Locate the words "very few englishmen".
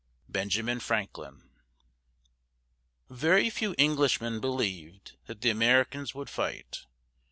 3.11-4.39